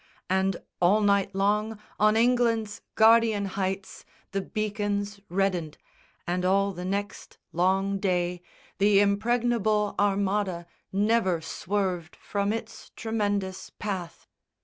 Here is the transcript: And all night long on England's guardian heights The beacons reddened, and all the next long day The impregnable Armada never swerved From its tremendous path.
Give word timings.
And 0.31 0.57
all 0.81 1.01
night 1.01 1.35
long 1.35 1.77
on 1.99 2.15
England's 2.17 2.81
guardian 2.95 3.45
heights 3.45 4.03
The 4.31 4.41
beacons 4.41 5.19
reddened, 5.29 5.77
and 6.25 6.43
all 6.43 6.71
the 6.73 6.85
next 6.85 7.37
long 7.53 7.99
day 7.99 8.41
The 8.79 8.99
impregnable 8.99 9.93
Armada 9.99 10.65
never 10.91 11.39
swerved 11.39 12.15
From 12.15 12.51
its 12.51 12.89
tremendous 12.95 13.69
path. 13.77 14.27